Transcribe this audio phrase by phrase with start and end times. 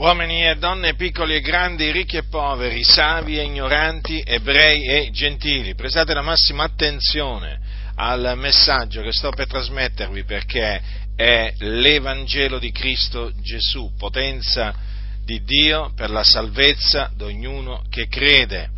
[0.00, 5.74] uomini e donne, piccoli e grandi, ricchi e poveri, savi e ignoranti, ebrei e gentili,
[5.74, 7.60] prestate la massima attenzione
[7.96, 10.80] al messaggio che sto per trasmettervi perché
[11.14, 14.74] è l'Evangelo di Cristo Gesù, potenza
[15.22, 18.70] di Dio per la salvezza di ognuno che crede.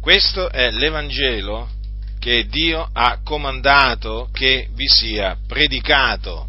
[0.00, 1.70] Questo è l'Evangelo
[2.18, 6.48] che Dio ha comandato che vi sia predicato.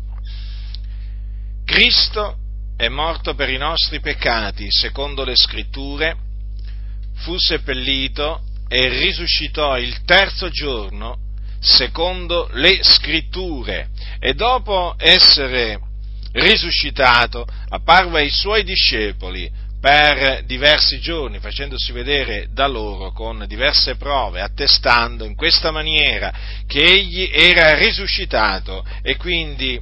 [1.64, 2.38] Cristo
[2.78, 6.16] è morto per i nostri peccati, secondo le scritture,
[7.16, 11.18] fu seppellito e risuscitò il terzo giorno,
[11.60, 15.80] secondo le scritture, e dopo essere
[16.34, 24.42] risuscitato apparve ai suoi discepoli per diversi giorni, facendosi vedere da loro con diverse prove,
[24.42, 26.32] attestando in questa maniera
[26.68, 29.82] che egli era risuscitato e quindi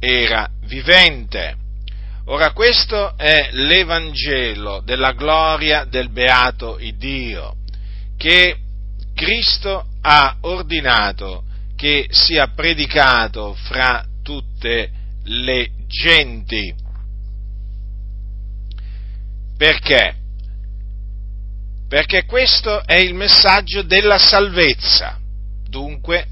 [0.00, 1.62] era vivente.
[2.26, 7.56] Ora questo è l'Evangelo della gloria del beato Dio,
[8.16, 8.56] che
[9.14, 11.44] Cristo ha ordinato
[11.76, 14.90] che sia predicato fra tutte
[15.24, 16.74] le genti.
[19.58, 20.14] Perché?
[21.86, 25.18] Perché questo è il messaggio della salvezza.
[25.68, 26.28] Dunque,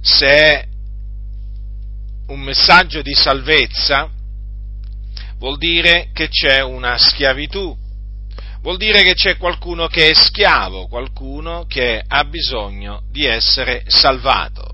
[0.00, 0.66] se è
[2.26, 4.10] un messaggio di salvezza,
[5.42, 7.76] vuol dire che c'è una schiavitù,
[8.60, 14.70] vuol dire che c'è qualcuno che è schiavo, qualcuno che ha bisogno di essere salvato.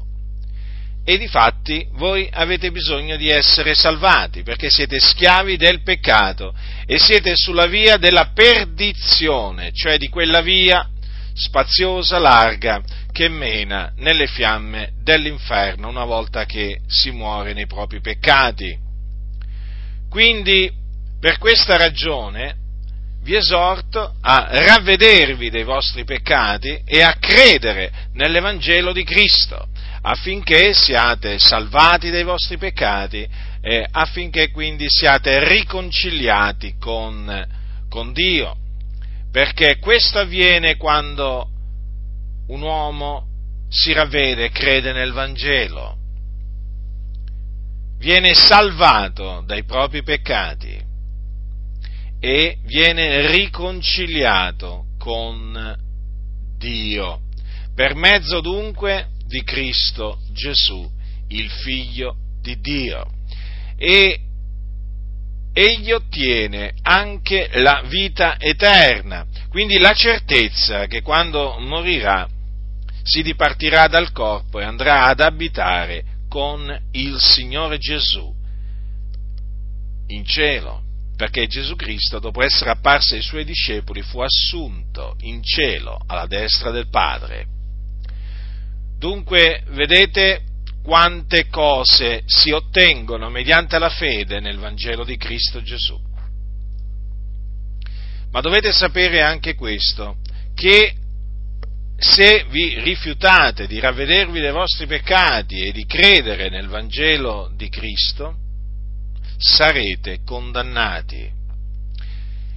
[1.07, 6.99] E di fatti voi avete bisogno di essere salvati perché siete schiavi del peccato e
[6.99, 10.87] siete sulla via della perdizione, cioè di quella via
[11.33, 18.88] spaziosa, larga, che mena nelle fiamme dell'inferno una volta che si muore nei propri peccati.
[20.09, 20.71] Quindi,
[21.21, 22.57] per questa ragione,
[23.23, 29.69] vi esorto a ravvedervi dei vostri peccati e a credere nell'Evangelo di Cristo,
[30.03, 33.29] affinché siate salvati dai vostri peccati
[33.61, 37.47] e affinché quindi siate riconciliati con,
[37.91, 38.57] con Dio.
[39.31, 41.51] Perché questo avviene quando
[42.47, 43.27] un uomo
[43.69, 45.98] si ravvede e crede nel Vangelo
[47.99, 50.87] viene salvato dai propri peccati
[52.21, 55.77] e viene riconciliato con
[56.57, 57.21] Dio,
[57.75, 60.91] per mezzo dunque di Cristo Gesù,
[61.29, 63.07] il Figlio di Dio.
[63.77, 64.21] E
[65.53, 72.29] egli ottiene anche la vita eterna, quindi la certezza che quando morirà
[73.03, 78.35] si dipartirà dal corpo e andrà ad abitare con il Signore Gesù
[80.09, 80.83] in cielo,
[81.17, 86.71] perché Gesù Cristo, dopo essere apparso ai suoi discepoli, fu assunto in cielo alla destra
[86.71, 87.47] del Padre.
[88.99, 90.43] Dunque, vedete
[90.83, 95.99] quante cose si ottengono mediante la fede nel Vangelo di Cristo Gesù.
[98.31, 100.17] Ma dovete sapere anche questo,
[100.55, 100.95] che
[102.01, 108.37] se vi rifiutate di ravvedervi dei vostri peccati e di credere nel Vangelo di Cristo,
[109.37, 111.29] sarete condannati.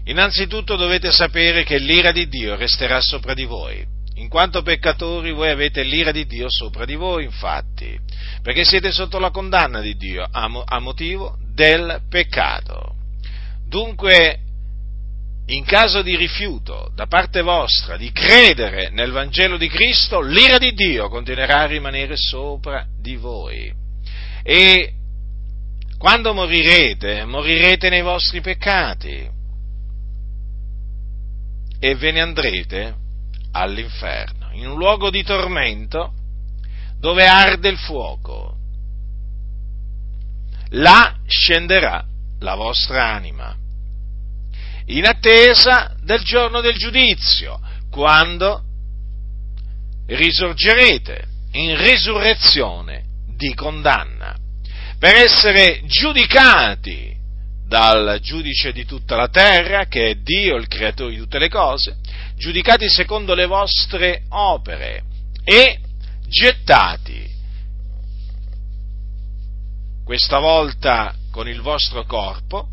[0.06, 3.84] Innanzitutto dovete sapere che l'ira di Dio resterà sopra di voi.
[4.16, 7.98] In quanto peccatori voi avete l'ira di Dio sopra di voi, infatti,
[8.44, 12.96] perché siete sotto la condanna di Dio a, motivo del peccato.
[13.68, 14.51] Dunque
[15.48, 20.72] in caso di rifiuto da parte vostra di credere nel Vangelo di Cristo, l'ira di
[20.74, 23.74] Dio continuerà a rimanere sopra di voi.
[24.44, 24.94] E
[25.98, 29.30] quando morirete, morirete nei vostri peccati
[31.80, 32.96] e ve ne andrete
[33.52, 36.14] all'inferno, in un luogo di tormento
[37.00, 38.58] dove arde il fuoco.
[40.76, 42.06] Là scenderà
[42.40, 43.56] la vostra anima
[44.86, 48.64] in attesa del giorno del giudizio, quando
[50.08, 53.04] risorgerete in risurrezione
[53.36, 54.36] di condanna,
[54.98, 57.18] per essere giudicati
[57.66, 61.98] dal giudice di tutta la terra, che è Dio, il creatore di tutte le cose,
[62.36, 65.04] giudicati secondo le vostre opere
[65.44, 65.80] e
[66.28, 67.30] gettati,
[70.04, 72.68] questa volta con il vostro corpo,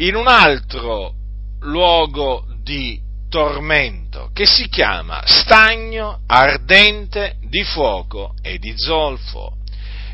[0.00, 1.14] in un altro
[1.60, 9.56] luogo di tormento che si chiama stagno ardente di fuoco e di zolfo,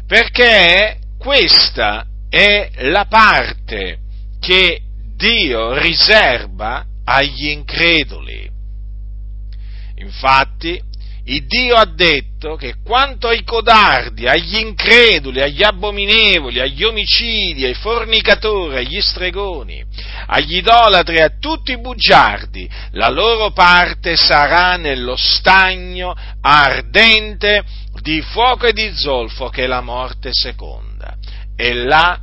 [0.07, 4.01] perché questa è la parte
[4.41, 4.81] che
[5.15, 8.51] Dio riserva agli increduli.
[9.99, 10.81] Infatti,
[11.29, 17.75] il Dio ha detto che quanto ai codardi, agli increduli, agli abominevoli, agli omicidi, ai
[17.75, 19.85] fornicatori, agli stregoni,
[20.27, 27.65] agli idolatri, a tutti i bugiardi, la loro parte sarà nello stagno ardente
[28.03, 31.17] di fuoco e di zolfo che la morte seconda.
[31.57, 32.21] E là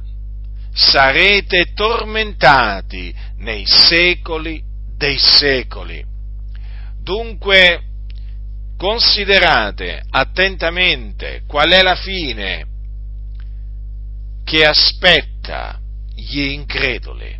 [0.74, 4.64] sarete tormentati nei secoli
[4.96, 6.02] dei secoli.
[7.02, 7.82] Dunque,
[8.84, 12.66] considerate attentamente qual è la fine
[14.44, 15.80] che aspetta
[16.14, 17.34] gli increduli.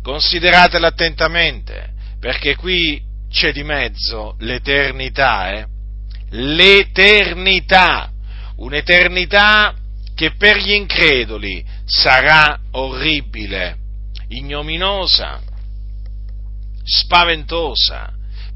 [0.00, 5.66] Consideratela attentamente, perché qui c'è di mezzo l'eternità, eh?
[6.28, 8.12] L'eternità,
[8.58, 9.74] un'eternità
[10.14, 13.76] che per gli increduli sarà orribile,
[14.28, 15.40] ignominosa,
[16.84, 18.12] spaventosa,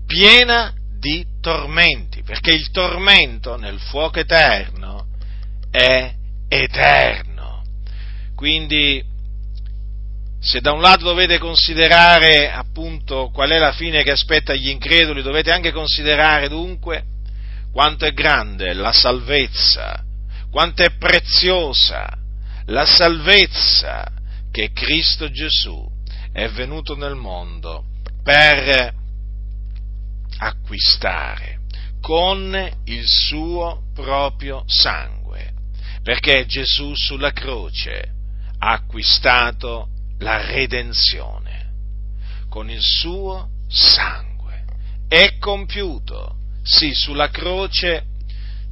[0.07, 5.07] piena di tormenti, perché il tormento nel fuoco eterno
[5.69, 6.15] è
[6.47, 7.65] eterno.
[8.37, 9.05] Quindi,
[10.39, 15.23] se da un lato dovete considerare appunto qual è la fine che aspetta gli increduli,
[15.23, 17.03] dovete anche considerare dunque
[17.73, 20.05] quanto è grande la salvezza,
[20.53, 22.17] quanto è preziosa
[22.67, 24.07] la salvezza
[24.53, 25.85] che Cristo Gesù
[26.33, 27.87] è venuto nel mondo
[28.23, 29.01] per
[30.43, 31.61] acquistare
[32.01, 35.53] con il suo proprio sangue,
[36.03, 38.11] perché Gesù sulla croce
[38.59, 41.71] ha acquistato la redenzione
[42.49, 44.65] con il suo sangue.
[45.09, 46.37] È compiuto.
[46.65, 48.05] Sì, sulla croce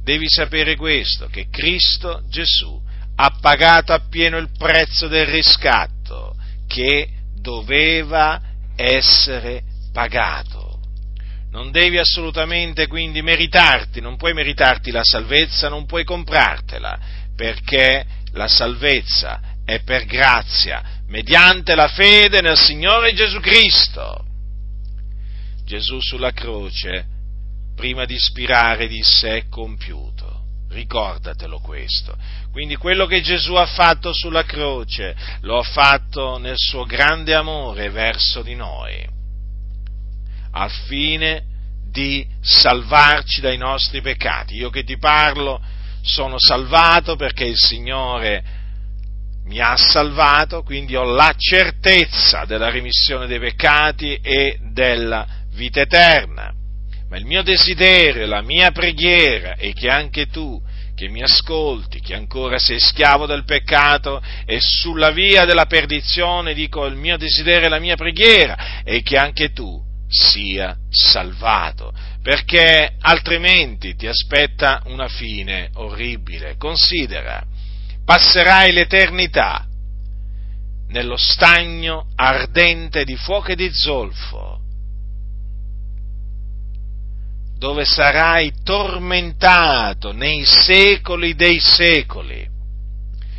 [0.03, 2.79] devi sapere questo, che Cristo Gesù
[3.15, 6.35] ha pagato appieno il prezzo del riscatto
[6.67, 8.41] che doveva
[8.75, 10.60] essere pagato
[11.51, 16.99] non devi assolutamente quindi meritarti, non puoi meritarti la salvezza, non puoi comprartela,
[17.35, 24.25] perché la salvezza è per grazia, mediante la fede nel Signore Gesù Cristo.
[25.65, 27.05] Gesù sulla croce,
[27.75, 30.39] prima di ispirare, disse è compiuto.
[30.69, 32.15] Ricordatelo questo.
[32.49, 37.89] Quindi quello che Gesù ha fatto sulla croce lo ha fatto nel suo grande amore
[37.89, 39.10] verso di noi
[40.51, 41.43] al fine
[41.91, 44.55] di salvarci dai nostri peccati.
[44.55, 45.61] Io che ti parlo
[46.01, 48.43] sono salvato perché il Signore
[49.45, 56.53] mi ha salvato, quindi ho la certezza della remissione dei peccati e della vita eterna.
[57.09, 60.61] Ma il mio desiderio, la mia preghiera è che anche tu,
[60.95, 66.85] che mi ascolti, che ancora sei schiavo del peccato e sulla via della perdizione, dico
[66.85, 73.95] il mio desiderio e la mia preghiera, è che anche tu sia salvato, perché altrimenti
[73.95, 76.57] ti aspetta una fine orribile.
[76.57, 77.41] Considera,
[78.03, 79.65] passerai l'eternità
[80.89, 84.59] nello stagno ardente di fuoco e di zolfo,
[87.57, 92.49] dove sarai tormentato nei secoli dei secoli.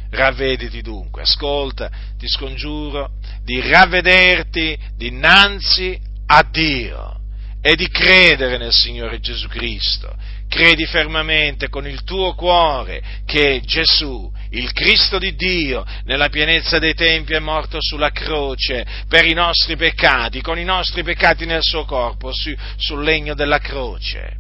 [0.09, 7.21] Ravvediti dunque, ascolta, ti scongiuro di ravvederti dinanzi a Dio
[7.61, 10.17] e di credere nel Signore Gesù Cristo.
[10.49, 16.95] Credi fermamente con il tuo cuore che Gesù, il Cristo di Dio, nella pienezza dei
[16.95, 21.85] tempi è morto sulla croce per i nostri peccati, con i nostri peccati nel suo
[21.85, 24.39] corpo, su, sul legno della croce,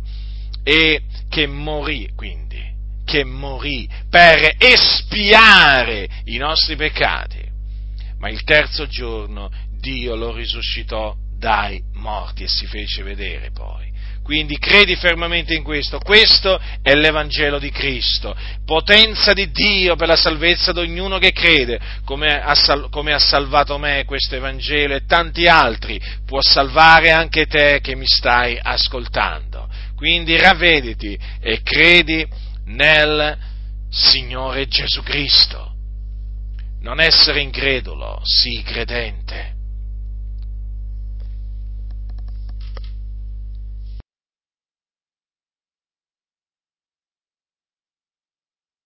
[0.64, 2.60] e che morì, quindi,
[3.04, 7.40] che morì per espiare i nostri peccati.
[8.18, 13.90] Ma il terzo giorno Dio lo risuscitò dai morti e si fece vedere poi.
[14.22, 20.14] Quindi credi fermamente in questo, questo è l'Evangelo di Cristo, potenza di Dio per la
[20.14, 25.04] salvezza di ognuno che crede, come ha, sal- come ha salvato me questo Evangelo e
[25.04, 29.68] tanti altri, può salvare anche te che mi stai ascoltando.
[29.96, 32.24] Quindi ravvediti e credi
[32.66, 33.36] nel
[33.90, 35.74] Signore Gesù Cristo.
[36.82, 39.60] Non essere incredulo, sii credente